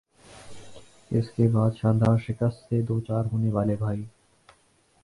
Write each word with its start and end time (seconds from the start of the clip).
اس 1.11 1.29
کے 1.31 1.47
بعد 1.47 1.71
"شاندار"شکست 1.75 2.67
سے 2.69 2.81
دوچار 2.81 3.25
ہونے 3.25 3.51
والے 3.51 3.75
بھائی 3.75 4.03